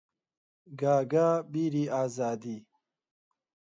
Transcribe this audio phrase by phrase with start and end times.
[0.79, 2.57] گاگا بیری ئازادی